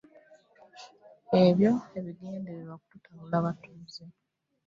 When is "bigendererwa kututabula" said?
2.05-3.37